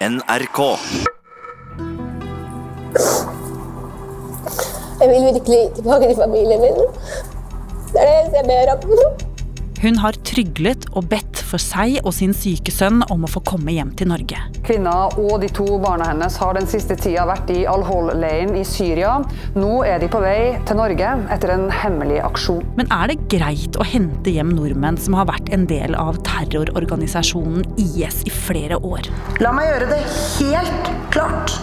[0.00, 0.58] NRK.
[5.00, 6.78] Jeg vil virkelig tilbake til familien min.
[7.92, 8.80] Det er det eneste jeg ber om.
[9.82, 13.74] Hun har tryglet og bedt for seg og sin syke sønn om å få komme
[13.74, 14.38] hjem til Norge.
[14.66, 19.18] Kvinna og de to barna hennes har den siste tida vært i Al-Hol-leiren i Syria.
[19.58, 22.62] Nå er de på vei til Norge etter en hemmelig aksjon.
[22.78, 27.66] Men er det greit å hente hjem nordmenn som har vært en del av terrororganisasjonen
[27.80, 29.10] IS i flere år?
[29.42, 30.02] La meg gjøre det
[30.38, 31.58] helt klart.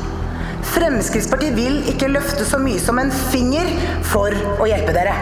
[0.68, 3.70] Fremskrittspartiet vil ikke løfte så mye som en finger
[4.06, 5.16] for å hjelpe dere.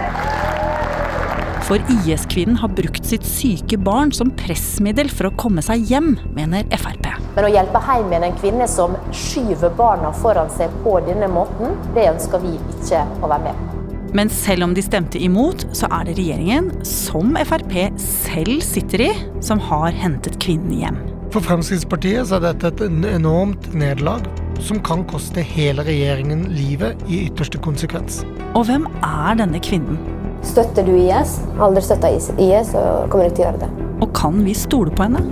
[1.65, 6.67] For IS-kvinnen har brukt sitt syke barn som pressmiddel for å komme seg hjem, mener
[6.77, 7.07] Frp.
[7.33, 11.73] Men å hjelpe hjem igjen en kvinne som skyver barna foran seg på denne måten,
[11.97, 13.81] det ønsker vi ikke å være med på.
[14.15, 19.11] Men selv om de stemte imot, så er det regjeringen, som Frp selv sitter i,
[19.41, 21.01] som har hentet kvinnen hjem.
[21.33, 24.29] For Fremskrittspartiet så er dette et enormt nederlag
[24.61, 28.21] som kan koste hele regjeringen livet i ytterste konsekvens.
[28.53, 30.14] Og hvem er denne kvinnen?
[30.45, 31.39] Støtter du IS?
[31.59, 32.29] Aldri støtta IS,
[32.71, 33.69] så kommer du til å gjøre det.
[34.05, 35.25] Og kan vi stole på henne?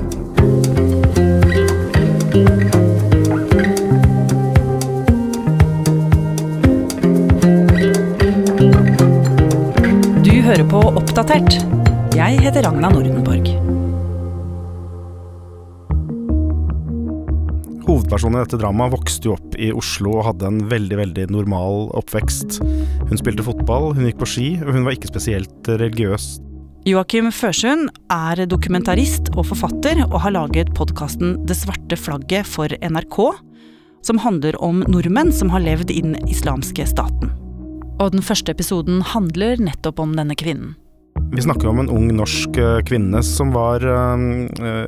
[10.23, 11.61] Du hører på Oppdatert.
[12.17, 13.62] Jeg heter Ragna Nordenborg.
[18.13, 21.87] Hovedpersonen i dette dramaet vokste jo opp i Oslo og hadde en veldig veldig normal
[21.97, 22.59] oppvekst.
[23.09, 26.27] Hun spilte fotball, hun gikk på ski, og hun var ikke spesielt religiøs.
[26.85, 33.17] Joakim Førsund er dokumentarist og forfatter, og har laget podkasten Det svarte flagget for NRK,
[34.05, 37.33] som handler om nordmenn som har levd i den islamske staten.
[37.97, 40.75] Og den første episoden handler nettopp om denne kvinnen.
[41.35, 44.13] Vi snakker om en ung norsk eh, kvinne som var uh,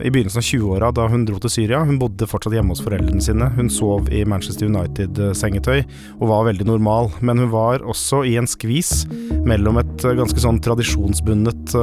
[0.05, 1.79] i begynnelsen av 20-åra da hun dro til Syria.
[1.81, 3.47] Hun bodde fortsatt hjemme hos foreldrene sine.
[3.55, 5.81] Hun sov i Manchester United-sengetøy
[6.19, 7.09] og var veldig normal.
[7.25, 9.07] Men hun var også i en skvis
[9.49, 11.73] mellom et ganske sånn tradisjonsbundet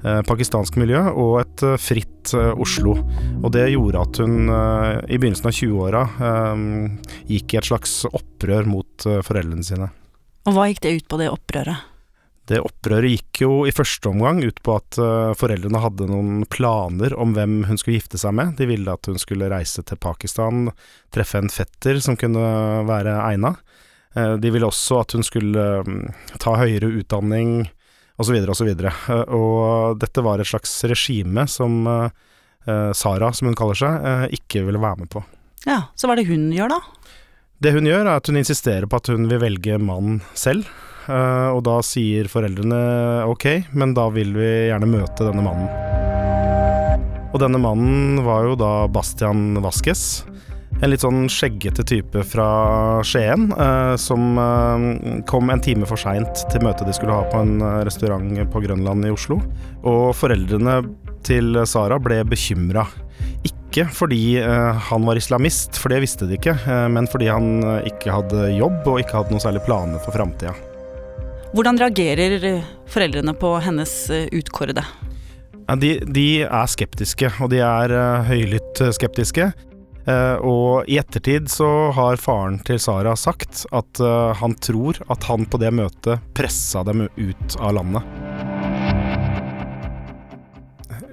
[0.00, 2.96] pakistansk miljø og et fritt Oslo.
[3.42, 6.06] Og det gjorde at hun i begynnelsen av 20-åra
[7.28, 9.92] gikk i et slags opprør mot foreldrene sine.
[10.48, 11.89] Og hva gikk det ut på, det opprøret?
[12.50, 17.14] Det opprøret gikk jo i første omgang ut på at uh, foreldrene hadde noen planer
[17.14, 18.56] om hvem hun skulle gifte seg med.
[18.58, 20.72] De ville at hun skulle reise til Pakistan,
[21.14, 22.42] treffe en fetter som kunne
[22.90, 23.54] være egna.
[24.18, 26.02] Uh, de ville også at hun skulle um,
[26.42, 27.68] ta høyere utdanning,
[28.18, 28.72] osv., osv.
[28.82, 31.84] Uh, og dette var et slags regime som
[32.60, 34.02] Sara, som hun kaller seg,
[34.36, 35.22] ikke ville være med på.
[35.64, 37.16] Ja, Så hva er det hun gjør, da?
[37.64, 40.68] Det hun gjør, er at hun insisterer på at hun vil velge mann selv.
[41.08, 42.80] Uh, og da sier foreldrene
[43.30, 43.46] ok,
[43.78, 45.70] men da vil vi gjerne møte denne mannen.
[47.30, 50.24] Og denne mannen var jo da Bastian Vasques.
[50.80, 52.48] En litt sånn skjeggete type fra
[53.06, 57.42] Skien, uh, som uh, kom en time for seint til møtet de skulle ha på
[57.42, 59.40] en restaurant på Grønland i Oslo.
[59.86, 60.82] Og foreldrene
[61.26, 62.86] til Sara ble bekymra.
[63.46, 66.56] Ikke fordi han var islamist, for det visste de ikke,
[66.90, 70.56] men fordi han ikke hadde jobb og ikke hadde noen særlig planer for framtida.
[71.50, 74.84] Hvordan reagerer foreldrene på hennes utkårede?
[75.80, 77.94] De, de er skeptiske, og de er
[78.26, 79.48] høylytt skeptiske.
[80.46, 84.00] Og i ettertid så har faren til Sara sagt at
[84.40, 88.39] han tror at han på det møtet pressa dem ut av landet.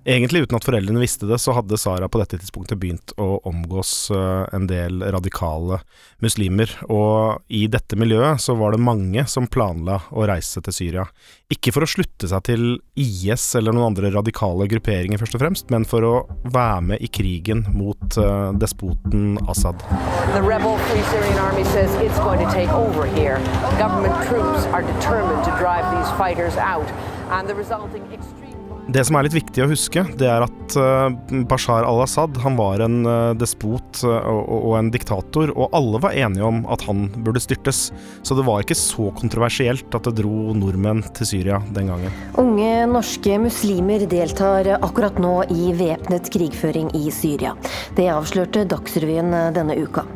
[0.08, 4.08] Egentlig uten at foreldrene visste det, så hadde Sara på dette tidspunktet begynt å omgås
[4.56, 5.82] en del radikale
[6.24, 11.04] muslimer, og i dette miljøet så var det mange som planla å reise til Syria.
[11.52, 12.64] Ikke for å slutte seg til
[12.96, 16.16] IS eller noen andre radikale grupperinger først og fremst, men for å
[16.56, 19.84] være med i krigen mot uh, despoten Assad.
[20.32, 23.44] The rebel Free Syrian Army says it's going to take over here.
[23.76, 26.88] Government troops are determined to drive these fighters out,
[27.36, 28.47] and the resulting extreme
[28.88, 31.10] det som er litt viktig å huske, det er at uh,
[31.50, 36.48] Bashar al-Assad han var en uh, despot og, og, en diktator, og alle var enige
[36.48, 37.90] om at han burde styrtes.
[38.24, 42.16] Så det var ikke så kontroversielt at det dro nordmenn til Syria den gangen.
[42.40, 47.58] Unge norske muslimer deltar akkurat nå i væpnet krigføring i Syria.
[47.98, 50.08] Det avslørte Dagsrevyen denne uka.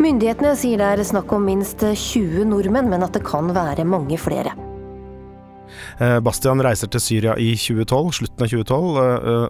[0.00, 4.18] Myndighetene sier det er snakk om minst 20 nordmenn, men at det kan være mange
[4.20, 4.54] flere.
[6.00, 9.00] Bastian reiser til Syria i 2012, slutten av 2012,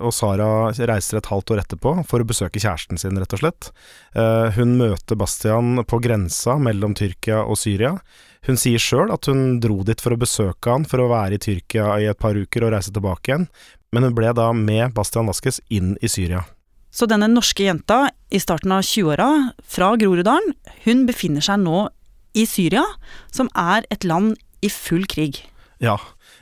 [0.03, 0.49] og Sara
[0.91, 3.69] reiser et halvt år etterpå for å besøke kjæresten sin, rett og slett.
[4.57, 7.93] Hun møter Bastian på grensa mellom Tyrkia og Syria.
[8.49, 11.43] Hun sier sjøl at hun dro dit for å besøke han for å være i
[11.45, 13.47] Tyrkia i et par uker og reise tilbake igjen,
[13.95, 16.43] men hun ble da med Bastian Vaskes inn i Syria.
[16.91, 21.87] Så denne norske jenta i starten av 20-åra fra Groruddalen, hun befinner seg nå
[22.35, 22.83] i Syria,
[23.31, 24.35] som er et land
[24.67, 25.45] i full krig.
[25.81, 25.95] Ja,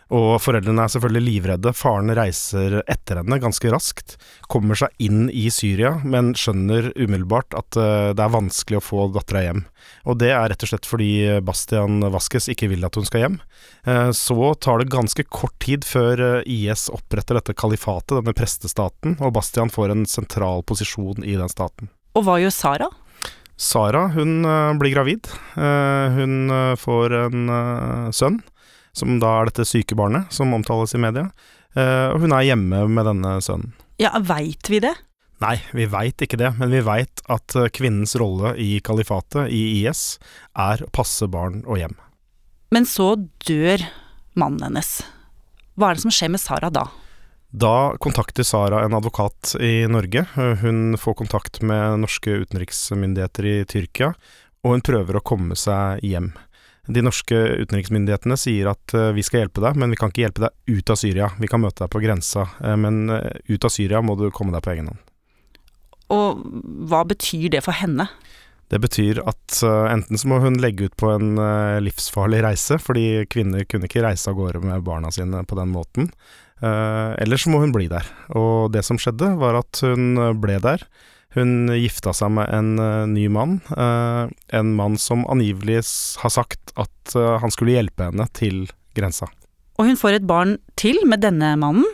[0.09, 1.73] og foreldrene er selvfølgelig livredde.
[1.77, 4.15] Faren reiser etter henne ganske raskt.
[4.49, 9.09] Kommer seg inn i Syria, men skjønner umiddelbart at eh, det er vanskelig å få
[9.13, 9.63] dattera hjem.
[10.09, 11.11] Og det er rett og slett fordi
[11.45, 13.37] Bastian Vasques ikke vil at hun skal hjem.
[13.85, 19.19] Eh, så tar det ganske kort tid før eh, IS oppretter dette kalifatet, denne prestestaten,
[19.21, 21.93] og Bastian får en sentral posisjon i den staten.
[22.17, 22.89] Og hva gjør Sara?
[23.59, 24.47] Sara hun
[24.79, 25.27] blir gravid.
[25.59, 27.51] Hun får en
[28.15, 28.39] sønn
[28.99, 31.29] som da er dette syke barnet som omtales i media.
[31.77, 33.77] Uh, og hun er hjemme med denne sønnen.
[34.03, 34.95] Ja, veit vi det?
[35.43, 39.85] Nei, vi veit ikke det, men vi veit at eh, kvinnens rolle i kalifatet, i
[39.85, 40.17] IS,
[40.59, 41.95] er å passe barn og hjem.
[42.75, 43.13] Men så
[43.47, 43.85] dør
[44.39, 44.97] mannen hennes.
[45.79, 46.89] Hva er det som skjer med Sara da?
[47.55, 50.27] Da kontakter Sara en advokat i Norge.
[50.35, 54.11] Hun får kontakt med norske utenriksmyndigheter i Tyrkia,
[54.67, 56.33] og hun prøver å komme seg hjem.
[56.89, 60.47] De norske utenriksmyndighetene sier at uh, vi skal hjelpe deg, men vi kan ikke hjelpe
[60.47, 61.29] deg ut av Syria.
[61.37, 63.21] Vi kan møte deg på grensa, uh, men uh,
[63.51, 65.03] ut av Syria må du komme deg på egen hånd.
[66.17, 66.41] Og
[66.89, 68.09] hva betyr det for henne?
[68.73, 71.41] Det betyr at enten så må hun legge ut på en
[71.81, 76.11] livsfarlig reise, fordi kvinner kunne ikke reise av gårde med barna sine på den måten.
[76.61, 78.05] eller så må hun bli der.
[78.37, 80.85] Og det som skjedde, var at hun ble der.
[81.39, 84.27] Hun gifta seg med en uh, ny mann, uh,
[84.59, 85.85] en mann som angivelig
[86.25, 88.65] har sagt at uh, han skulle hjelpe henne til
[88.99, 89.31] grensa.
[89.79, 91.87] Og hun får et barn til med denne mannen,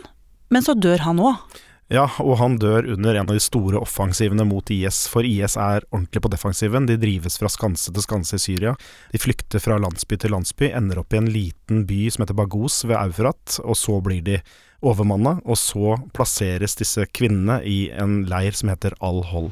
[0.49, 1.61] men så dør han òg.
[1.93, 5.83] Ja, og han dør under en av de store offensivene mot IS, for IS er
[5.91, 6.87] ordentlig på defensiven.
[6.89, 8.73] De drives fra skanse til skanse i Syria.
[9.13, 12.81] De flykter fra landsby til landsby, ender opp i en liten by som heter Bagos
[12.89, 14.39] ved Eufrat, og så blir de
[14.85, 19.51] overmanna, og så plasseres disse kvinnene i en leir som heter Al-Hol.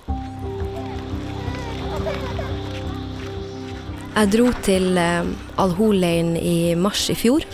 [4.14, 5.26] Jeg dro til eh,
[5.58, 7.46] Al-Hol-leiren i mars i fjor.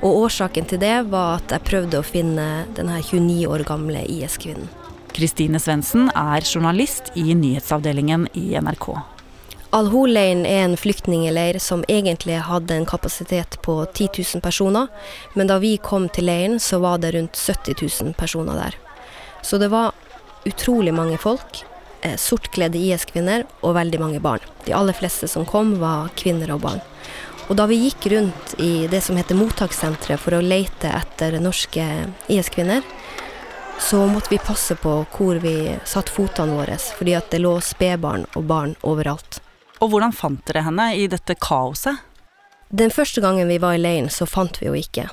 [0.00, 2.46] Og årsaken til det var at jeg prøvde å finne
[2.76, 4.70] denne 29 år gamle IS-kvinnen.
[5.12, 8.94] Kristine Svendsen er journalist i nyhetsavdelingen i NRK.
[9.70, 14.88] Al-Hol-leiren er en flyktningleir som egentlig hadde en kapasitet på 10 000 personer,
[15.38, 18.78] men da vi kom til leiren, så var det rundt 70 000 personer der.
[19.46, 19.92] Så det var
[20.44, 21.62] utrolig mange folk,
[22.02, 24.42] eh, sortkledde IS-kvinner og veldig mange barn.
[24.64, 26.80] De aller fleste som kom, var kvinner og barn.
[27.46, 31.86] Og da vi gikk rundt i det som heter mottakssenteret for å lete etter norske
[32.26, 32.82] IS-kvinner,
[33.78, 38.26] så måtte vi passe på hvor vi satte fotene våre, fordi at det lå spedbarn
[38.34, 39.38] og barn overalt.
[39.80, 42.02] Og hvordan fant dere henne i dette kaoset?
[42.68, 45.08] Den første gangen vi var i leiren, så fant vi henne ikke.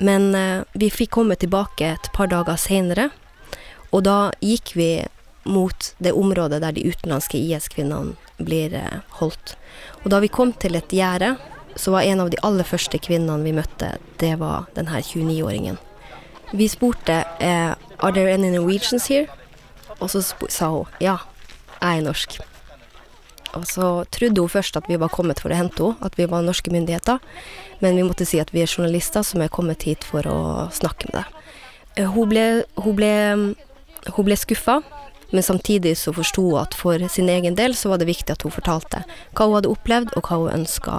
[0.00, 3.10] Men eh, vi fikk komme tilbake et par dager seinere,
[3.92, 4.90] og da gikk vi
[5.44, 9.56] mot det området der de utenlandske IS-kvinnene blir eh, holdt.
[10.02, 11.34] Og da vi kom til et gjerde,
[11.76, 15.78] så var en av de aller første kvinnene vi møtte, det var denne 29-åringen.
[16.56, 19.28] Vi spurte eh, Are there any Norwegians here?
[20.00, 21.18] Og så sa hun ja,
[21.80, 22.40] jeg er norsk.
[23.58, 26.28] Og så trodde hun først at vi var kommet for å hente henne, at vi
[26.30, 27.18] var norske myndigheter.
[27.82, 31.10] Men vi måtte si at vi er journalister som er kommet hit for å snakke
[31.10, 31.40] med deg.
[31.96, 32.46] Eh, hun ble,
[32.78, 33.12] hun ble,
[34.06, 34.80] hun ble skuffa,
[35.30, 38.46] men samtidig så forsto hun at for sin egen del så var det viktig at
[38.46, 39.02] hun fortalte
[39.34, 40.94] hva hun hadde opplevd, og hva hun ønska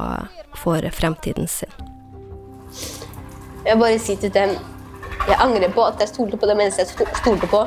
[0.60, 1.72] for fremtiden sin.
[3.66, 4.56] Jeg bare sier til dem
[5.28, 7.62] jeg angrer på at jeg stolte på det mennesket jeg stolte på,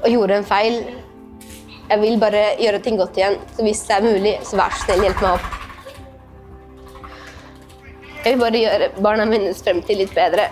[0.00, 0.78] og gjorde en feil.
[1.90, 3.36] Jeg vil bare gjøre ting godt igjen.
[3.56, 5.56] Så hvis det er mulig, så vær så snill, hjelp meg opp.
[8.20, 10.44] Jeg vil bare gjøre barna mine fremtid litt bedre.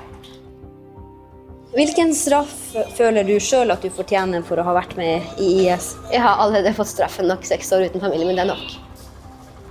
[1.76, 2.54] Hvilken straff
[2.96, 5.92] føler du sjøl at du fortjener for å ha vært med i IS?
[6.10, 7.44] Jeg har allerede fått straffen nok.
[7.46, 8.72] Seks år uten familie, men det er nok.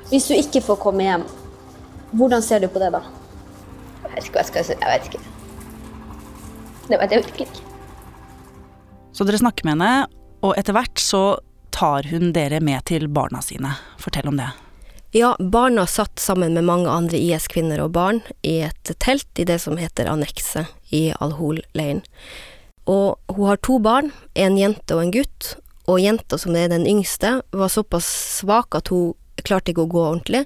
[0.08, 1.26] Hvis du ikke får komme hjem,
[2.16, 3.02] hvordan ser du på det da?
[4.06, 4.78] Jeg vet ikke hva jeg skal si.
[4.78, 5.26] Jeg vet ikke.
[6.88, 7.66] Det vet jeg virkelig ikke.
[9.18, 10.08] Så dere snakker med henne,
[10.46, 11.24] og etter hvert så
[11.78, 13.76] tar hun dere med til barna sine?
[14.02, 14.50] Fortell om det.
[15.16, 19.60] Ja, barna satt sammen med mange andre IS-kvinner og barn i et telt i det
[19.64, 22.02] som heter annekset i Al-Hol-leiren.
[22.90, 25.54] Og hun har to barn, en jente og en gutt,
[25.88, 28.08] og jenta, som er den yngste, var såpass
[28.40, 29.14] svak at hun
[29.46, 30.44] klarte ikke å gå ordentlig.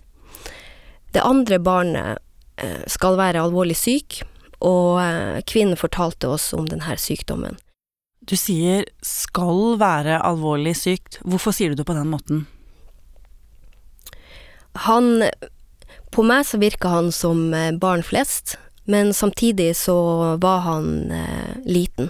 [1.16, 2.22] Det andre barnet
[2.62, 4.22] eh, skal være alvorlig syk,
[4.60, 7.58] og eh, kvinnen fortalte oss om denne sykdommen.
[8.32, 11.20] Du sier 'skal være alvorlig sykt'.
[11.28, 12.46] Hvorfor sier du det på den måten?
[14.88, 15.28] Han
[16.12, 21.56] På meg så virka han som eh, barn flest, men samtidig så var han eh,
[21.66, 22.10] liten.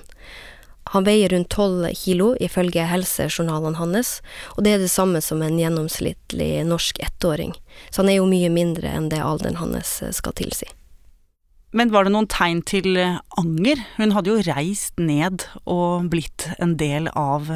[0.93, 4.21] Han veier rundt tolv kilo ifølge helsejournalene hans,
[4.57, 7.53] og det er det samme som en gjennomsnittlig norsk ettåring.
[7.91, 10.65] Så han er jo mye mindre enn det alderen hans skal tilsi.
[11.71, 12.97] Men var det noen tegn til
[13.39, 13.79] anger?
[13.95, 17.47] Hun hadde jo reist ned og blitt en del av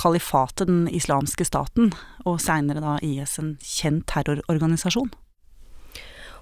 [0.00, 1.92] kalifatet, den islamske staten,
[2.28, 5.12] og seinere da IS, en kjent terrororganisasjon.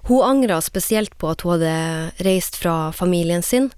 [0.09, 3.69] Hun angra spesielt på at hun hadde reist fra familien sin,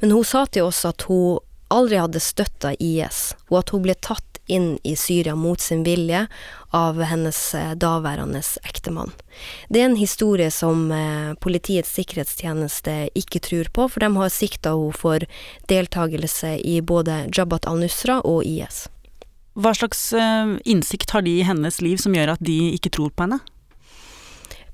[0.00, 1.40] men hun sa til oss at hun
[1.72, 6.26] aldri hadde støtta IS, og at hun ble tatt inn i Syria mot sin vilje
[6.74, 9.12] av hennes eh, daværende ektemann.
[9.68, 14.74] Det er en historie som eh, Politiets sikkerhetstjeneste ikke tror på, for de har sikta
[14.74, 15.24] henne for
[15.70, 18.88] deltakelse i både Jabhat al-Nusra og IS.
[19.54, 23.14] Hva slags eh, innsikt har de i hennes liv som gjør at de ikke tror
[23.14, 23.42] på henne?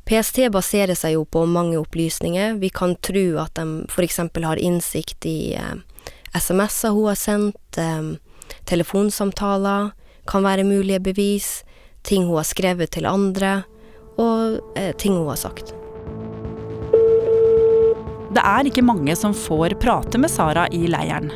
[0.09, 2.55] PST baserer seg jo på mange opplysninger.
[2.63, 4.23] Vi kan tro at de f.eks.
[4.41, 5.75] har innsikt i eh,
[6.35, 8.17] SMS-er hun har sendt, eh,
[8.65, 9.93] telefonsamtaler
[10.29, 11.65] kan være mulige bevis,
[12.03, 13.63] ting hun har skrevet til andre,
[14.19, 15.75] og eh, ting hun har sagt.
[18.29, 21.31] Det er ikke mange som får prate med Sara i leiren.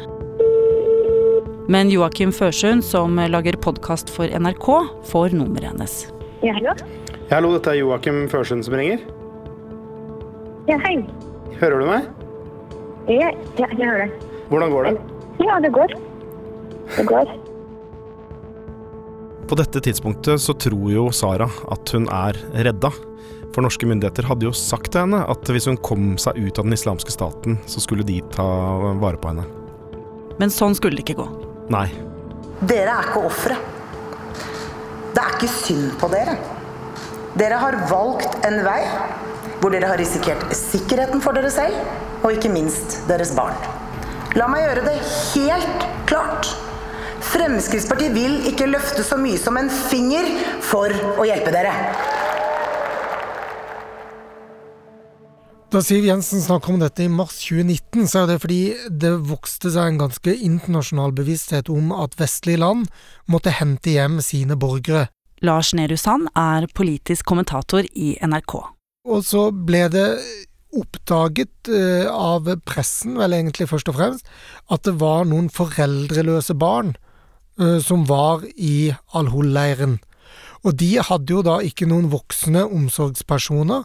[1.72, 4.68] Men Joakim Førsund, som lager podkast for NRK,
[5.08, 5.94] får nummeret hennes.
[6.42, 6.74] Ja, hallo?
[7.30, 9.00] Ja, hallo, dette er Joakim Førsund som ringer.
[10.68, 10.98] Ja, hei.
[11.62, 12.10] Hører du meg?
[13.08, 14.31] Ja, ja, jeg hører deg.
[14.52, 14.96] Hvordan går det?
[15.40, 15.94] Ja, det går.
[16.96, 17.30] Det går.
[19.48, 22.90] På dette tidspunktet så tror jo Sara at hun er redda.
[23.52, 26.68] For norske myndigheter hadde jo sagt til henne at hvis hun kom seg ut av
[26.68, 28.44] den islamske staten, så skulle de ta
[29.00, 29.48] vare på henne.
[30.40, 31.28] Men sånn skulle det ikke gå.
[31.72, 31.86] Nei.
[32.68, 33.56] Dere er ikke ofre.
[35.12, 36.36] Det er ikke synd på dere.
[37.40, 38.80] Dere har valgt en vei
[39.62, 41.76] hvor dere har risikert sikkerheten for dere selv,
[42.20, 43.56] og ikke minst deres barn.
[44.32, 46.48] La meg gjøre det helt klart.
[47.32, 50.24] Fremskrittspartiet vil ikke løfte så mye som en finger
[50.64, 51.74] for å hjelpe dere.
[55.72, 58.60] Da Siv Jensen snakker om dette i mars 2019, så er det fordi
[59.04, 62.88] det vokste seg en ganske internasjonal bevissthet om at vestlige land
[63.32, 65.06] måtte hente hjem sine borgere.
[65.44, 68.56] Lars Nehru Sand er politisk kommentator i NRK.
[69.12, 70.06] Og så ble det
[70.72, 74.32] oppdaget uh, av pressen, vel egentlig først og fremst,
[74.72, 76.94] at det var noen foreldreløse barn
[77.60, 80.00] uh, som var i Al-Hol-leiren.
[80.62, 83.84] Og de hadde jo da ikke noen voksne omsorgspersoner,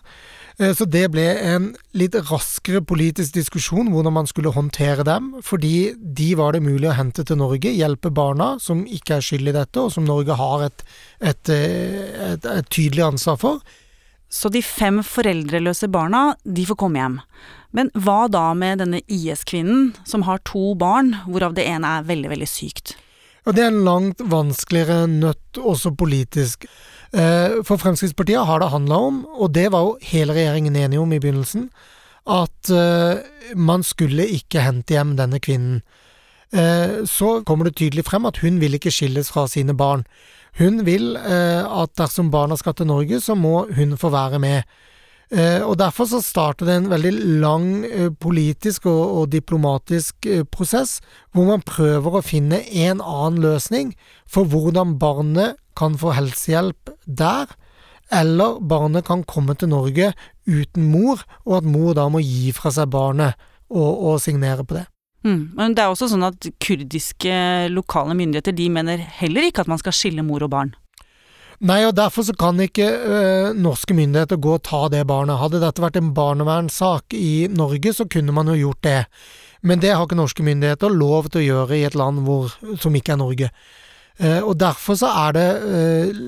[0.61, 5.91] uh, så det ble en litt raskere politisk diskusjon hvordan man skulle håndtere dem, fordi
[5.97, 9.57] de var det mulig å hente til Norge, hjelpe barna som ikke er skyld i
[9.59, 10.87] dette, og som Norge har et,
[11.19, 13.77] et, et, et tydelig ansvar for.
[14.29, 17.19] Så de fem foreldreløse barna, de får komme hjem.
[17.75, 22.31] Men hva da med denne IS-kvinnen som har to barn, hvorav det ene er veldig,
[22.35, 22.95] veldig sykt?
[23.47, 26.65] Og Det er en langt vanskeligere nøtt, også politisk.
[27.13, 31.19] For Fremskrittspartiet har det handla om, og det var jo hele regjeringen enig om i
[31.23, 31.69] begynnelsen,
[32.27, 32.71] at
[33.55, 35.79] man skulle ikke hente hjem denne kvinnen.
[37.07, 40.03] Så kommer det tydelig frem at hun vil ikke skilles fra sine barn.
[40.57, 44.63] Hun vil eh, at dersom barna skal til Norge, så må hun få være med.
[45.29, 47.11] Eh, og Derfor så starter det en veldig
[47.43, 50.97] lang eh, politisk og, og diplomatisk prosess,
[51.31, 53.93] hvor man prøver å finne en annen løsning
[54.25, 57.53] for hvordan barnet kan få helsehjelp der,
[58.09, 60.13] eller barnet kan komme til Norge
[60.47, 63.37] uten mor, og at mor da må gi fra seg barnet
[63.69, 64.87] og, og signere på det.
[65.27, 65.39] Mm.
[65.57, 67.37] Men det er også sånn at kurdiske
[67.73, 70.75] lokale myndigheter de mener heller ikke at man skal skille mor og barn.
[71.57, 73.21] Nei, og derfor så kan ikke ø,
[73.57, 75.39] norske myndigheter gå og ta det barnet.
[75.41, 78.99] Hadde dette vært en barnevernssak i Norge, så kunne man jo gjort det.
[79.65, 82.93] Men det har ikke norske myndigheter lov til å gjøre i et land hvor, som
[82.95, 83.49] ikke er Norge.
[84.17, 86.21] Uh, og Derfor så er det uh,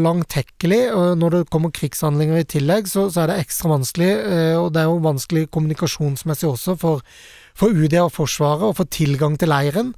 [0.00, 4.10] langtekkelig, og når det kommer krigshandlinger i tillegg, så, så er det ekstra vanskelig.
[4.24, 7.16] Uh, og det er jo vanskelig kommunikasjonsmessig også for
[7.54, 9.92] for UD og Forsvaret å få tilgang til leiren.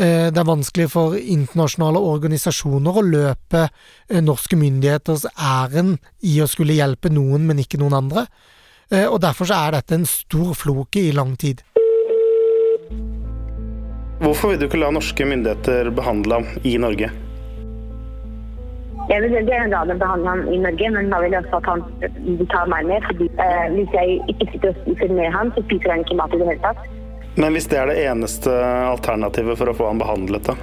[0.00, 3.66] Det er vanskelig for internasjonale organisasjoner å løpe
[4.24, 8.24] norske myndigheters ærend i å skulle hjelpe noen, men ikke noen andre.
[9.10, 11.60] Og derfor så er dette en stor floke i lang tid.
[14.22, 17.08] Hvorfor vil du ikke la norske myndigheter behandle ham i Norge?
[19.10, 21.58] Jeg vil veldig gjerne la dem behandle ham i Norge, men da vil jeg også
[21.58, 23.02] at han tar meg med.
[23.08, 26.36] fordi eh, Hvis jeg ikke sitter og spiser med ham, så spiser han ikke mat
[26.36, 26.86] i det hele tatt.
[27.34, 28.54] Men hvis det er det eneste
[28.92, 30.54] alternativet for å få ham behandlet, da?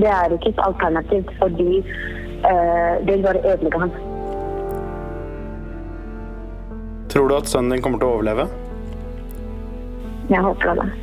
[0.00, 3.96] Det er ikke et alternativ, fordi eh, det vil bare ødelegge ham.
[7.12, 8.48] Tror du at sønnen din kommer til å overleve?
[10.32, 10.94] Jeg håper det.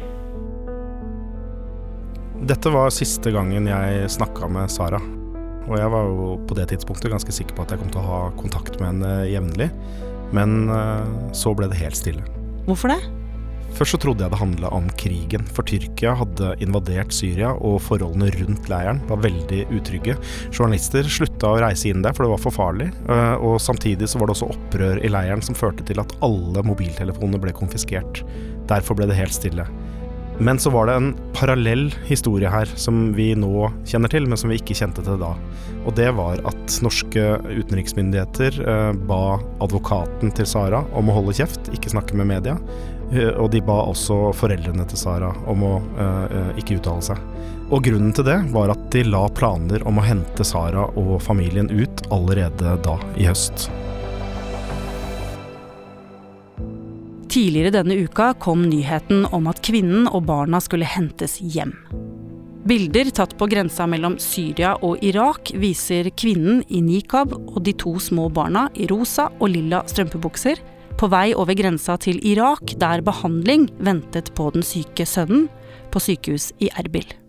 [2.44, 5.00] Dette var siste gangen jeg snakka med Sara.
[5.64, 8.08] Og jeg var jo på det tidspunktet ganske sikker på at jeg kom til å
[8.10, 9.70] ha kontakt med henne jevnlig.
[10.36, 12.24] Men eh, så ble det helt stille.
[12.68, 13.00] Hvorfor det?
[13.74, 18.28] Først så trodde jeg det handla om krigen, for Tyrkia hadde invadert Syria, og forholdene
[18.36, 20.14] rundt leiren var veldig utrygge.
[20.54, 22.92] Journalister slutta å reise inn der, for det var for farlig.
[23.08, 26.66] eh, Og samtidig så var det også opprør i leiren som førte til at alle
[26.68, 28.22] mobiltelefonene ble konfiskert.
[28.70, 29.66] Derfor ble det helt stille.
[30.38, 34.50] Men så var det en parallell historie her som vi nå kjenner til, men som
[34.50, 35.34] vi ikke kjente til da.
[35.84, 41.70] Og det var at norske utenriksmyndigheter eh, ba advokaten til Sara om å holde kjeft,
[41.76, 42.58] ikke snakke med media.
[43.12, 47.22] Eh, og de ba også foreldrene til Sara om å eh, ikke uttale seg.
[47.74, 51.70] Og grunnen til det var at de la planer om å hente Sara og familien
[51.72, 53.70] ut allerede da i høst.
[57.34, 61.72] Tidligere denne uka kom nyheten om at kvinnen og barna skulle hentes hjem.
[62.70, 67.96] Bilder tatt på grensa mellom Syria og Irak viser kvinnen i nikab og de to
[67.98, 70.62] små barna i rosa og lilla strømpebukser
[71.00, 75.50] på vei over grensa til Irak, der behandling ventet på den syke sønnen
[75.90, 77.23] på sykehus i Erbil.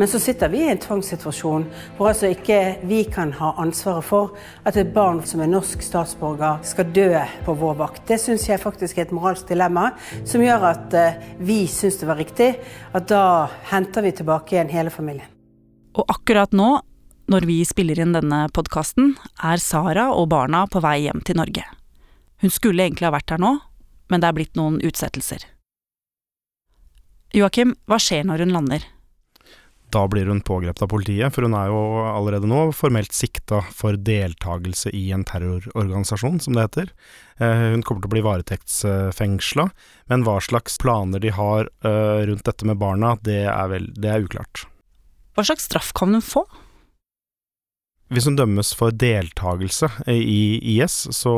[0.00, 1.66] Men så sitter vi i en tvangssituasjon
[1.98, 2.56] hvor altså ikke
[2.88, 4.30] vi kan ha ansvaret for
[4.64, 7.08] at et barn som er norsk statsborger skal dø
[7.44, 8.06] på vår vakt.
[8.08, 9.90] Det syns jeg faktisk er et moralsk dilemma
[10.24, 12.46] som gjør at eh, vi syns det var riktig
[12.96, 13.24] at da
[13.68, 15.28] henter vi tilbake igjen hele familien.
[15.92, 16.70] Og akkurat nå,
[17.28, 21.66] når vi spiller inn denne podkasten, er Sara og barna på vei hjem til Norge.
[22.40, 23.52] Hun skulle egentlig ha vært her nå,
[24.08, 25.44] men det er blitt noen utsettelser.
[27.36, 28.88] Joakim, hva skjer når hun lander?
[29.90, 31.78] Da blir hun pågrepet av politiet, for hun er jo
[32.12, 36.92] allerede nå formelt sikta for deltakelse i en terrororganisasjon, som det heter.
[37.42, 39.66] Eh, Hun kommer til å bli varetektsfengsla,
[40.12, 44.12] men hva slags planer de har eh, rundt dette med barna, det er, vel, det
[44.14, 44.64] er uklart.
[45.34, 46.44] Hva slags straff kan hun få?
[48.10, 51.32] Hvis hun dømmes for deltakelse i IS, så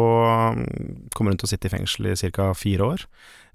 [0.56, 2.52] mm, kommer hun til å sitte i fengsel i ca.
[2.56, 3.04] fire år.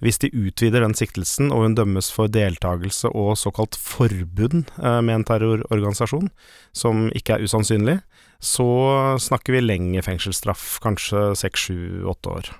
[0.06, 5.16] Hvis de utvider den siktelsen, og hun dømmes for deltakelse og såkalt forbund eh, med
[5.16, 6.30] en terrororganisasjon,
[6.78, 7.98] som ikke er usannsynlig,
[8.38, 8.70] så
[9.18, 12.52] snakker vi lenge fengselsstraff, kanskje seks, sju, åtte år.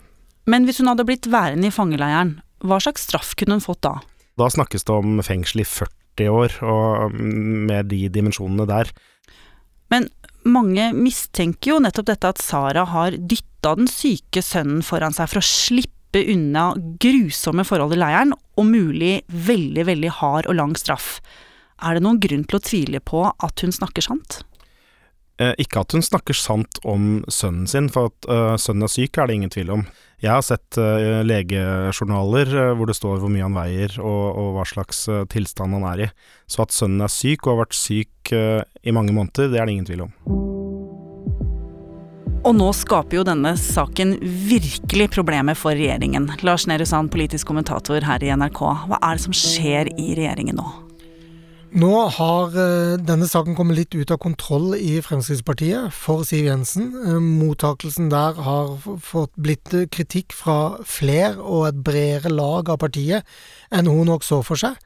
[0.50, 4.00] Men hvis hun hadde blitt værende i fangeleiren, hva slags straff kunne hun fått da?
[4.42, 8.90] Da snakkes det om fengsel i 40 år, og mm, med de dimensjonene der.
[9.94, 10.10] Men
[10.52, 15.42] mange mistenker jo nettopp dette at Sara har dytta den syke sønnen foran seg for
[15.42, 16.70] å slippe unna
[17.02, 21.18] grusomme forhold i leiren, og mulig veldig, veldig hard og lang straff.
[21.84, 24.42] Er det noen grunn til å tvile på at hun snakker sant?
[25.38, 29.20] Eh, ikke at hun snakker sant om sønnen sin, for at eh, sønnen er syk
[29.22, 29.84] er det ingen tvil om.
[30.24, 34.66] Jeg har sett eh, legejournaler hvor det står hvor mye han veier og, og hva
[34.66, 36.10] slags tilstand han er i.
[36.50, 39.76] Så at sønnen er syk og har vært syk i mange måneder, det er det
[39.78, 40.16] ingen tvil om.
[42.48, 46.30] Og nå skaper jo denne saken virkelig problemer for regjeringen.
[46.48, 48.62] Lars Nehru Sand, politisk kommentator her i NRK.
[48.88, 50.87] Hva er det som skjer i regjeringen nå?
[51.78, 56.88] Nå har eh, denne saken kommet litt ut av kontroll i Fremskrittspartiet for Siv Jensen.
[57.04, 62.80] Eh, Mottakelsen der har fått blitt eh, kritikk fra flere og et bredere lag av
[62.82, 63.28] partiet
[63.70, 64.80] enn hun nok så for seg.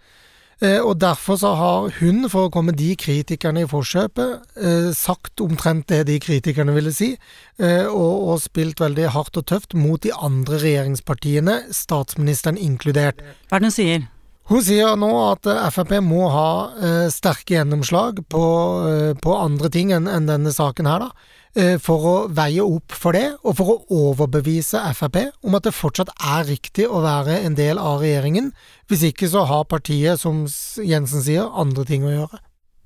[0.62, 4.52] Og derfor så har hun, for å komme de kritikerne i forkjøpet,
[4.94, 7.16] sagt omtrent det de kritikerne ville si,
[7.58, 13.26] og, og spilt veldig hardt og tøft mot de andre regjeringspartiene, statsministeren inkludert.
[13.50, 14.06] Hva er det hun sier?
[14.50, 16.48] Hun sier nå at eh, Frp må ha
[16.82, 18.46] eh, sterke gjennomslag på,
[18.90, 21.28] eh, på andre ting enn en denne saken her, da.
[21.56, 25.76] eh, For å veie opp for det, og for å overbevise Frp om at det
[25.78, 28.50] fortsatt er riktig å være en del av regjeringen.
[28.90, 30.44] Hvis ikke så har partiet, som
[30.84, 32.42] Jensen sier, andre ting å gjøre.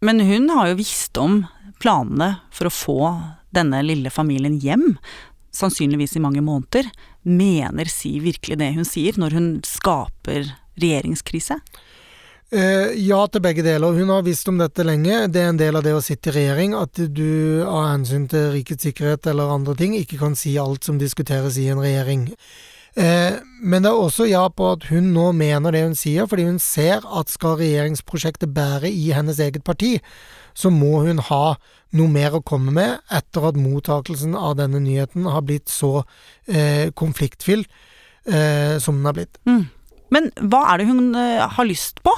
[0.05, 1.45] Men hun har jo visst om
[1.81, 2.99] planene for å få
[3.55, 4.99] denne lille familien hjem,
[5.55, 6.91] sannsynligvis i mange måneder.
[7.23, 11.59] Mener Siv virkelig det hun sier, når hun skaper regjeringskrise?
[12.53, 13.95] Eh, ja til begge deler.
[13.97, 15.25] Hun har visst om dette lenge.
[15.33, 18.51] Det er en del av det å sitte i regjering, at du av hensyn til
[18.53, 22.29] rikets sikkerhet eller andre ting ikke kan si alt som diskuteres i en regjering.
[22.95, 26.45] Eh, men det er også ja på at hun nå mener det hun sier, fordi
[26.47, 29.97] hun ser at skal regjeringsprosjektet bære i hennes eget parti,
[30.55, 31.57] så må hun ha
[31.95, 36.05] noe mer å komme med etter at mottakelsen av denne nyheten har blitt så
[36.47, 37.67] eh, konfliktfylt
[38.25, 39.35] som den har blitt.
[39.45, 39.67] Mm.
[40.13, 42.13] Men hva er det hun eh, har lyst på?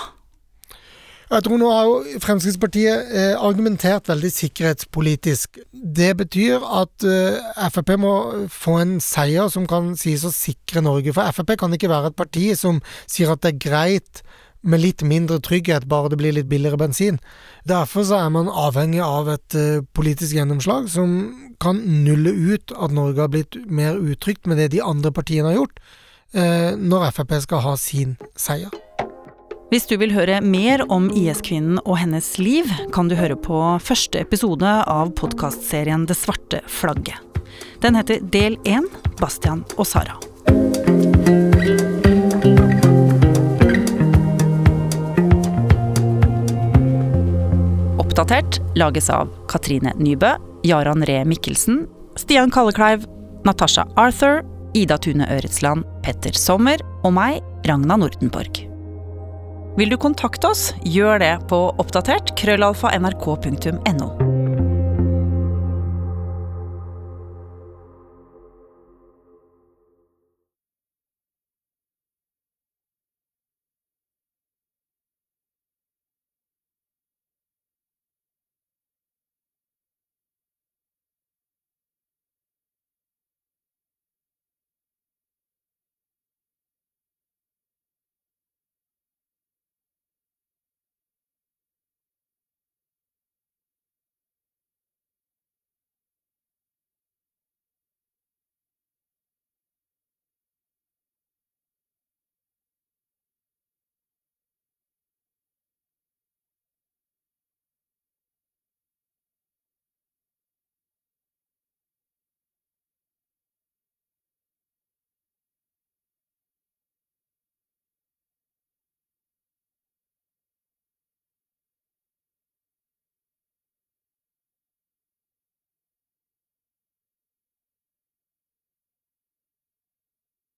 [1.27, 5.59] Jeg tror nå har jo Fremskrittspartiet eh, argumentert veldig sikkerhetspolitisk.
[5.73, 8.13] Det betyr at eh, Frp må
[8.51, 11.11] få en seier som kan sies å sikre Norge.
[11.15, 12.79] For Frp kan ikke være et parti som
[13.11, 14.23] sier at det er greit
[14.67, 17.19] med litt mindre trygghet, bare det blir litt billigere bensin.
[17.67, 19.55] Derfor så er man avhengig av et
[19.95, 21.13] politisk gjennomslag som
[21.61, 25.59] kan nulle ut at Norge har blitt mer utrygt med det de andre partiene har
[25.61, 25.79] gjort,
[26.37, 28.69] når Frp skal ha sin seier.
[29.67, 34.21] Hvis du vil høre mer om IS-kvinnen og hennes liv, kan du høre på første
[34.23, 37.19] episode av podkastserien Det svarte flagget.
[37.83, 38.87] Den heter Del 1
[39.19, 40.15] Bastian og Sara.
[47.99, 50.31] Oppdatert lages av Katrine Nybø,
[50.63, 51.83] Jaran Ree Mikkelsen,
[52.15, 53.03] Stian Kallekleiv,
[53.43, 58.61] Natasha Arthur, Ida Tune Øretsland, Petter Sommer og meg, Ragna Nordenborg.
[59.77, 64.26] Vil du kontakte oss, gjør det på oppdatert krøllalfa nrk.no.